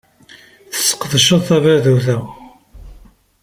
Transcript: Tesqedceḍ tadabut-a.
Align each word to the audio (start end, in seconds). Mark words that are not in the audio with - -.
Tesqedceḍ 0.73 1.41
tadabut-a. 1.47 2.17